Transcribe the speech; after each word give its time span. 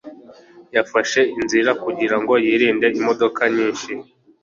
Yafashe 0.75 1.19
inzira 1.39 1.71
kugira 1.83 2.15
ngo 2.21 2.33
yirinde 2.45 2.87
imodoka 2.99 3.41
nyinshi. 3.55 3.91